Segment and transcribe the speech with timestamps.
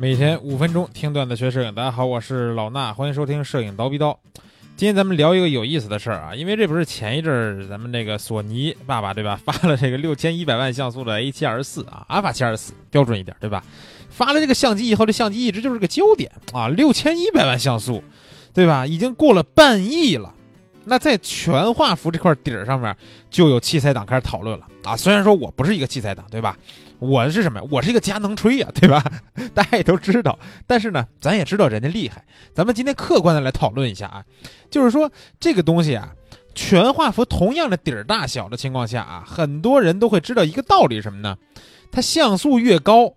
[0.00, 4.18] 每天五分钟听段子学摄影，大家好，我是老衲，欢迎收听摄影刀逼刀。
[4.74, 13.62] 今天咱们聊一个有意思的事儿啊，因为这不是前一阵儿咱们那个索尼爸爸对吧，发了这个 六千一百万像素的 A 七 R 四啊，阿尔法七二四标准一点对吧？
[14.08, 18.02] 发了这个相机以后，这相机一直就是个焦点啊，六千一百万像素，
[18.54, 18.86] 对吧？
[18.86, 20.32] 已经过了半亿了。
[20.84, 22.96] 那在全画幅这块底儿上面，
[23.30, 24.96] 就有器材党开始讨论了啊。
[24.96, 26.56] 虽然说我不是一个器材党，对吧？
[26.98, 27.66] 我是什么呀？
[27.70, 29.02] 我是一个佳能吹呀，对吧？
[29.54, 30.38] 大家也都知道。
[30.66, 32.24] 但是呢，咱也知道人家厉害。
[32.54, 34.24] 咱们今天客观的来讨论一下啊，
[34.70, 36.12] 就是说这个东西啊，
[36.54, 41.36] 全画幅同样的底儿大小的情况下啊，很多人都会知道一个道理什么呢？
[41.92, 43.14] 它像素越高，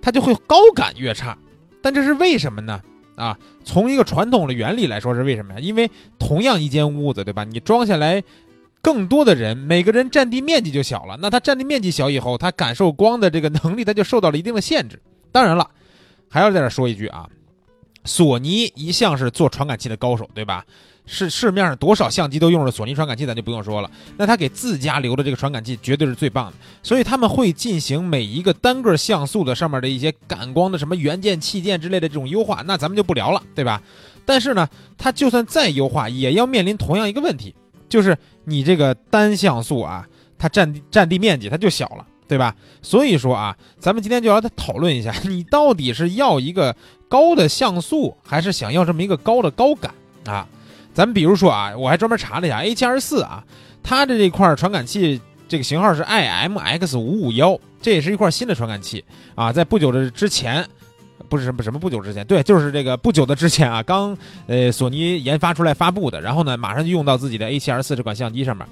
[0.00, 1.36] 它就会高感越差。
[1.80, 2.80] 但这是为什么呢？
[3.22, 5.60] 啊，从一个传统的原理来说是为什么呀？
[5.60, 7.44] 因为同样一间屋子，对吧？
[7.44, 8.22] 你装下来
[8.80, 11.16] 更多的人，每个人占地面积就小了。
[11.20, 15.00] 那它占地面积小以后，它感受光的这个能力，它就受到了一定的限制。
[15.30, 15.70] 当然了，
[16.28, 17.28] 还要在这说一句啊，
[18.04, 20.66] 索尼一向是做传感器的高手，对吧？
[21.04, 23.90] 是市面上多少相机都用着索尼传感器，咱就不用说了。
[24.16, 33.82] 那他给自家留的这个传感器绝对是最棒的，所以他们会进行每一个单个像素的上面的一些感光的什么元件、器件之类的这种优化，那咱们就不聊了，对吧？
[34.24, 37.54] 但是呢，它就算再优化，也要面临同样一个问题，
[37.88, 40.06] 就是你这个单像素啊，
[40.38, 42.54] 它占占地面积它就小了，对吧？
[42.80, 46.76] 所以说啊，咱们今天就要讨论一下，你到底是要一个
[47.08, 49.92] 高的像素，还是想要这么一个高的高感
[50.26, 50.46] 啊？
[50.94, 53.42] 咱们比如说啊，我还专门查了一下 A 7 R 四啊，
[53.82, 59.04] 它的这块传感器这个型号是 I M X 五五幺，这也是一块新的传感器
[59.34, 60.66] 啊，在不久的之前，
[61.28, 68.66] 不是什么什么不久之前，对，就是这个不久的之前啊，刚呃索尼研发出来发布的，然后呢，马上就用到自己的 A 7 R 四这款相机上面。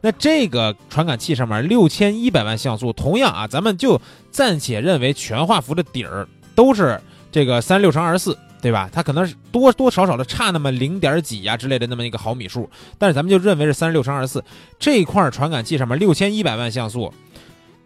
[0.00, 7.00] 那这个传感器上面六千一百万像素，同样啊，咱们就暂且认为全画幅的底儿都是
[7.32, 8.36] 这个三六乘二十四。
[8.64, 8.88] 对吧？
[8.90, 12.66] 它可能是多多少少的差那么零点几呀之类的那么一个毫米数，
[12.96, 14.42] 但是咱们就认为是三十六乘二十四
[14.78, 17.12] 这块传感器上面六千一百万像素，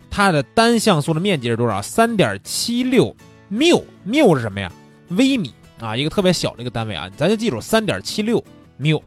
[0.09, 1.83] 它的单像素的面积是多少？
[1.83, 3.13] 三点七六
[3.49, 4.71] 缪，缪是什么呀？
[5.09, 8.41] 微米啊，一个特别小的一个单位啊，咱就记住三点七六
[8.77, 9.03] 缪，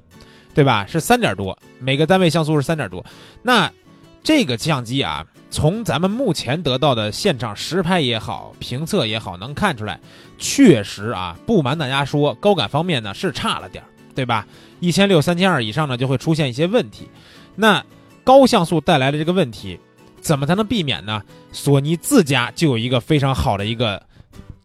[0.54, 0.86] 对吧？
[0.86, 3.02] 是三点多，每个单位像素是三点多。
[3.42, 3.72] 那
[4.22, 5.26] 这个相机啊。
[5.52, 10.00] 从咱们目前得到的现场实拍也好，评测也好，能看出来，
[10.40, 14.48] 确实啊，不瞒大家说，高感方面呢是差了点儿，对吧？
[14.80, 17.10] 一千六、三千二以上呢，就会出现一些问题。
[17.56, 17.84] 那
[18.24, 19.78] 高像素带来的这个问题，
[20.22, 21.22] 怎么才能避免呢？
[21.52, 24.02] 索尼自家就有一个非常好的一个，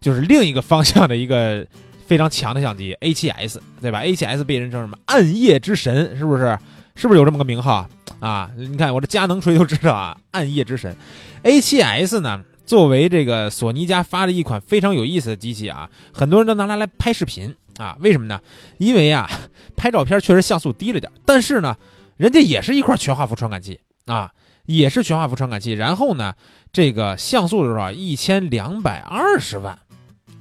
[0.01, 1.67] 就是另一个方向的一个
[2.07, 6.57] 非常强的相机 A7S，对吧？A7S 被人称什么暗夜之神，是不是？
[6.95, 7.87] 是不是有这么个名号？
[8.21, 10.97] 啊，你看我这佳能锤都知道啊， 暗夜之神
[11.43, 18.41] ，A7S 呢，作为这个索尼家发的一款非常有意思的机器啊，很多人都拿它来拍视频啊，为什么呢？
[18.79, 19.29] 因为啊，
[19.77, 21.77] 拍照片确实像素低了点，但是呢，
[22.17, 24.33] 人家也是一块全画幅传感器啊，
[24.65, 26.35] 也是全画幅传感器，然后呢，
[26.73, 27.93] 这个像素是多少？
[27.93, 29.79] 一千两百二十万，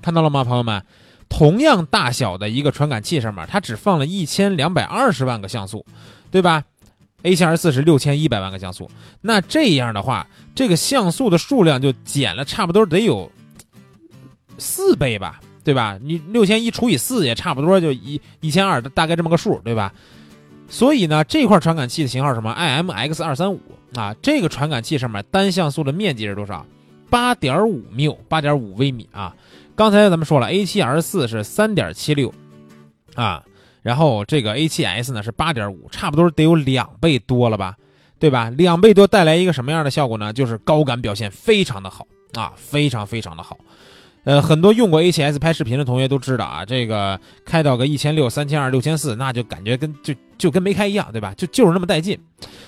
[0.02, 0.84] 看到了吗，朋友们？
[1.28, 5.84] 同样大小的一个传感器上面，它只放了一千两百二十万个像素，
[6.30, 6.64] 对吧
[7.26, 8.90] ？A 7 R 四是六千一百万个像素，
[9.22, 13.32] 那这样的话，这个像素的数量就减了差不多得有
[14.60, 15.98] 四倍吧，对吧？
[16.02, 19.92] 你六千一除以四也差不多就一一千二，大概这么个数，对吧？
[20.70, 23.60] 所以呢，这块传感器的型号什么？I M X 二三五
[23.96, 26.66] 啊，这个传感器上面单像素的面积是多少？
[27.10, 29.36] 八点五缪，八点五微米啊。
[29.76, 32.34] 刚才咱们说了，A 7 R 四是三点七六
[33.16, 33.44] 啊。
[33.86, 37.76] 然后这个 A7S 呢是八点五，差不多得有两倍多了吧，
[38.18, 38.50] 对吧？
[38.50, 40.34] 两倍多带来一个什么样的效果呢？
[40.34, 43.56] 就是高感表现非常的好啊，非常非常的好。
[44.24, 51.32] 呃，很多用过 A7S 拍视频的同学都知道啊，这个开到个一千六、三千二、六千四，那就感觉跟就就跟没开一样，对吧？
[51.38, 52.20] 就就是那么带劲。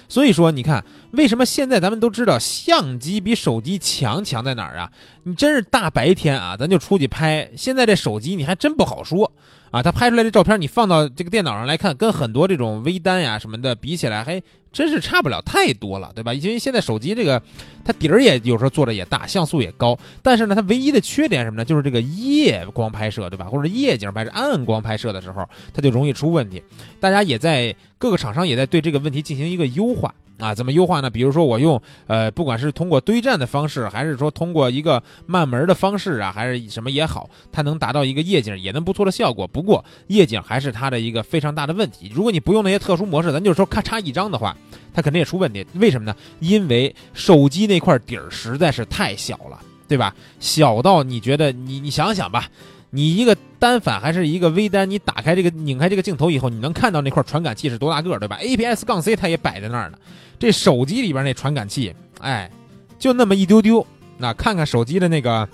[0.07, 4.91] 所以说，你看为什么现在咱们都知道相机比手机强强在哪儿啊？
[5.23, 9.31] 你真是大白天啊，咱就出去拍，现在这手机你还真不好说。
[9.71, 14.41] 啊，他拍出来的照片，你放到这个电脑上来看，跟很多这种微单呀什么的比起来，还
[14.71, 16.33] 真是差不了太多了，对吧？
[16.33, 17.41] 因为现在手机这个，
[17.83, 21.65] 它底儿也有时候做的也大，像素也高，但是呢，它唯一的缺点什么呢？
[21.65, 23.45] 就是这个夜光拍摄，对吧？
[23.45, 26.61] 或者夜景拍摄、暗光拍摄的时候，它就容易出问题。
[26.99, 30.13] 大家也在各个厂商也在对这个问题进行一个优化。
[30.37, 31.09] 啊，怎么优化呢？
[31.09, 39.47] 比如说我用呃，不管是通过堆栈的方式，还是说通过一个慢门的方式啊，还是什么也好，它能达到一个夜景也能不错的效果。
[39.47, 42.11] 不过夜景还是它的一个非常大的问题。
[42.13, 44.55] 如果你不用那些特殊模式，咱就是说咔嚓一张的话，
[44.93, 45.65] 它肯定也出问题。
[45.73, 46.15] 为什么呢？
[46.39, 50.13] 因为手机那块底儿实在是太小了对吧？
[50.39, 52.49] 小到你觉得你你想想吧，
[52.89, 59.97] 你一个单反还是一个微单，你打开这个拧开这个镜头以后，你能看到那块传感器是多大个儿，对吧？APS 杠 C 它也摆在那儿呢。
[60.37, 62.51] 这手机里边那传感器，哎，
[62.99, 63.85] 就那么一丢丢。
[64.17, 65.47] 那看看手机的那个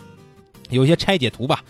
[0.69, 1.63] 有些拆解图吧，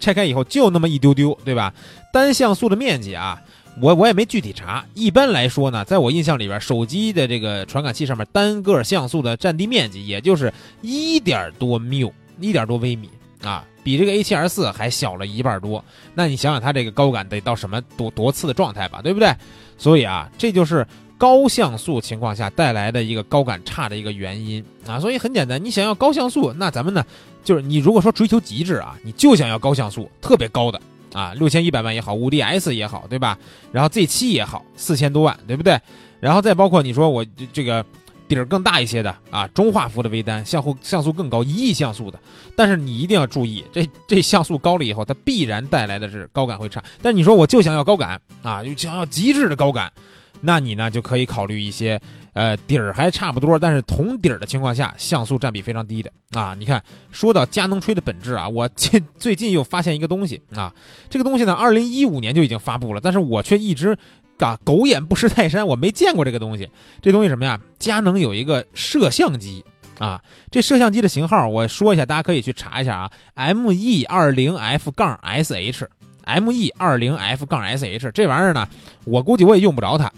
[0.00, 1.72] 拆开以后就那么一丢丢，对吧？
[2.12, 3.40] 单像素的面积啊。
[3.80, 10.52] 我我也没具体查，一般来说呢，在我印象里边，手机的这个传感器上面单个像素的占地面积也就是
[10.82, 13.08] 一点多缪，一点多微米
[13.42, 15.84] 啊，比这个 A7R 四还小了一半多。
[16.14, 19.32] 那你想想它这个高感得到什么多多次的状态吧，对不对？
[19.76, 20.86] 所以啊，这就是
[21.16, 24.98] 高像素情况下带来的一个高感差的一个原因啊。
[24.98, 27.04] 所以很简单，你想要高像素，那咱们呢，
[27.44, 30.80] 就是你如果说追求极致啊，你就想要高像素，特别高的。
[31.12, 33.38] 啊，六千一百万也好，五 D S 也好，对吧？
[33.72, 35.80] 然后 Z 七也好，四千多万，对不对？
[36.20, 37.84] 然后再包括你说我这个
[38.26, 42.18] 底儿更大一些的啊，中画幅的微单，像素像素更高，一亿像素的。
[42.56, 46.82] 但是你一定要注意，这这像素高了以后，它必然带来的是高感会差。
[47.00, 49.92] 但你说我就想要高感啊，就想要极致的高感，
[50.40, 52.00] 那你呢就可以考虑一些。
[52.38, 56.54] 呃，底儿还差不多，但是同底儿的情况下，像素占比非常低的啊。
[56.56, 56.80] 你看，
[57.10, 60.72] 说到佳能吹的本质啊，我 最最近又发现一个东西啊，
[61.10, 63.98] 这个东西呢，二零一五年就已经发布了，但是我却一直
[64.38, 66.70] 啊狗眼不识泰山，我没见过这个东西。
[67.02, 67.60] 这东西什么呀？
[67.76, 69.64] 佳能有一个摄像机
[69.98, 78.68] 啊，这摄像机的型号我说一下，大家可以去查一下啊，M E 二零 F 杠 S H，M E 二零 F 杠 S H，这玩意儿呢，
[79.04, 80.08] 我估计我也用不着它。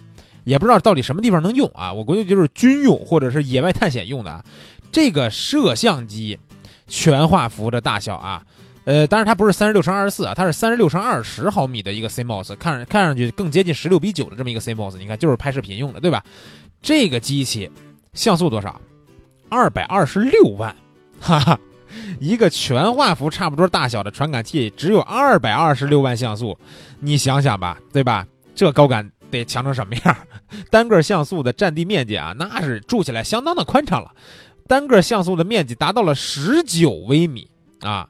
[0.45, 1.93] 也不知道到底什么地方能用啊？
[1.93, 4.45] 我估计就是军用或者是野外探险用的。
[4.93, 6.39] 这个摄像机
[6.89, 8.43] 全画幅的大小啊，
[8.85, 14.99] 呃，当然它不是三十六乘二十四啊，它是三十六乘二十毫米的一个 CMOS，看看上去更接近十六比九的这么一个 CMOS。
[14.99, 16.25] 你看，就是拍视频用的，对吧？
[16.83, 17.71] 这个机器
[18.15, 18.81] 像素多少？
[19.49, 20.75] 二百二十六万，
[21.21, 21.61] 哈哈，
[22.19, 26.59] 一个全画幅差不多大小的传感器只有二百二十六万像素，
[26.99, 28.27] 你想想吧，对吧？
[28.55, 29.09] 这高感。
[29.31, 30.17] 得强成什么样？
[30.71, 34.13] 单个像素的占地面积啊，那是住起来相当的宽敞了。
[34.67, 37.49] 单个像素的面积达到了十九微米
[37.81, 38.09] 啊，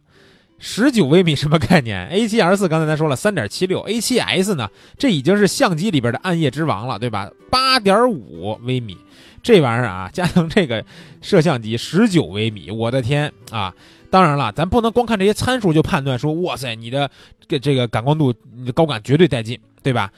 [0.58, 4.68] 十九微米什么概念？A7R 四刚才咱说了三点七六，A7S 呢，
[4.98, 7.30] 这已经是相机里边的暗夜之王了，对吧？
[7.50, 8.98] 八点五微米，
[9.42, 10.84] 这玩意儿啊，佳能这个
[11.22, 13.74] 摄像机十九微米，我的天啊！
[14.10, 17.10] 当然了，咱不能光看这些参数就判断说，哇塞，你的
[17.48, 20.12] 这这个感光度、你的高感绝对带劲，对吧？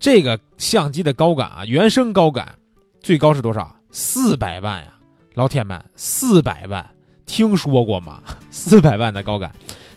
[0.00, 2.54] 这个相机的高感啊，原生高感
[3.02, 3.76] 最高是多少？
[3.92, 4.86] 四百万呀！
[5.34, 6.84] 老铁们，四百万
[7.26, 8.22] 听说过吗？
[8.50, 9.52] 四百万的高感。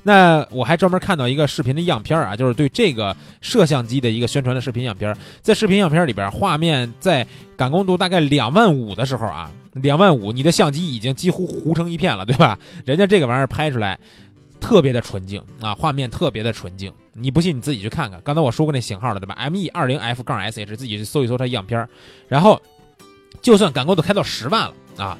[0.05, 5.15] 那我还专门看到一个视频的样片啊，就是对这个摄像机的一个宣传的视频样片。
[5.41, 7.25] 在视频样片里边，画面在
[7.55, 12.59] 感光度大概两万五的时候啊，两万五，你的相机已经几乎糊成一片了，对吧？
[12.83, 13.97] 人家这个玩意儿拍出来。
[14.63, 16.89] 特别的纯净啊，画面特别的纯净。
[17.11, 18.21] 你不信你自己去看看。
[18.23, 21.89] 刚才我说过那型号了，对吧？M E 二零 F 杠 S H，自己去搜一搜它样片儿
[22.29, 22.59] 然后，
[23.41, 25.17] 就算感光度开到十万了啊，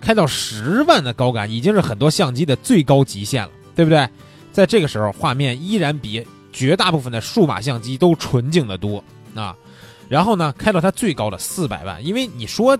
[0.00, 4.06] 开到十万的高感已经是很多相机的最高极限了，对不对？
[4.50, 9.02] 在这个时候，画面依然比绝大部分的数码相机都纯净的多
[9.36, 9.56] 啊。
[10.08, 12.76] 然后呢，开到它最高的四百万，因为你说。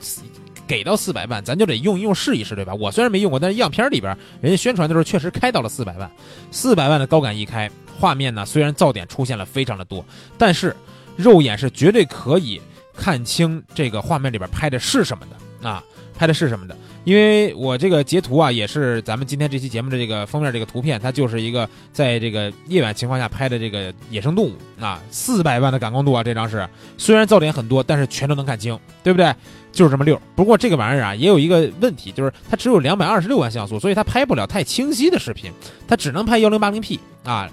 [0.71, 2.73] 给到四百万，咱就得用一用试一试，对吧？
[2.73, 6.09] 我虽然没用过，但是样片里边人家宣传的时候确实开到了四百万。
[6.53, 10.05] 四百万的高感一开，画面呢虽然噪点出现了非常的多，
[10.39, 10.77] 但是
[11.17, 12.63] 肉眼是绝对可以
[12.95, 15.83] 看清这个画面里边拍的是什么的啊，
[16.21, 16.77] 拍的是什么的。
[17.05, 29.35] 因为我这个截图啊，也是咱们今天这期节目的这个封面这个图片，它就是一个在这个夜晚情况下拍的这个野生动物啊，四百万的感光度啊，这张是虽然噪点很多，但是全都能看清，对不对？
[29.73, 30.21] 就是这么溜。
[30.37, 35.51] 不过这个玩意儿啊，也有一个问题，就是它只有两百二十六万像素，所以它拍不了太清晰的视频，
[35.89, 37.49] 它只能拍幺零八零 P 啊，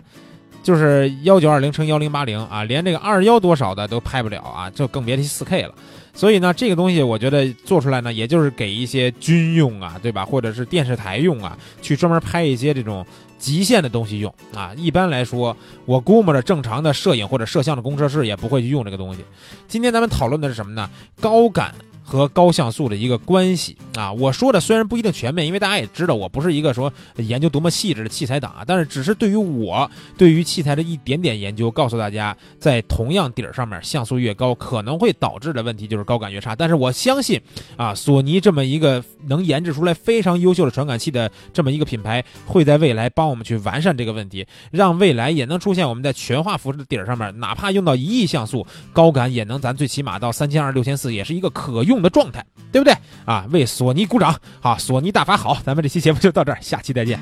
[0.62, 5.74] 就是幺九二零乘幺零八零啊，连这个二幺多少的都拍不了啊，就更别提四 K 了。
[6.18, 10.26] 所以呢，这个东西我觉得做出来呢，也就是给一些军用啊，对吧？
[10.26, 13.06] 或者是电视台用啊，去专门拍一些这种
[13.38, 14.74] 极限的东西用啊。
[14.76, 15.56] 一般来说，
[15.86, 19.24] 我估摸着正常的摄影或者摄像的工作室也不会去用这个东西。
[19.68, 20.90] 今天咱们讨论的是什么呢？
[21.22, 21.76] 高感。
[22.08, 36.56] 和高像素的一个关系啊，我说的虽然不一定全面，因为大家也知道我不是一个说研究多么细致的器材党啊，但是只是对于我对于器材的一点点研究，告诉大家，在同样底儿上面，像素越高可能会导致的问题就是高感越差。
[36.56, 37.42] 但是我相信
[37.76, 51.97] 啊，索尼这么一个能研制出来非常优秀的传感器的这么一个品牌，会在未来帮我们去完善这个问题，让未来也能出现我们在全画幅的底儿上面，哪怕用到一亿像素，高感也能咱最起码到三千二六千四，也是一个可用。
[52.02, 53.46] 的状态，对不对啊？
[53.52, 57.20] 为索索尼鼓掌，好，索尼大法好，咱们这期节目就到这儿，下期再见。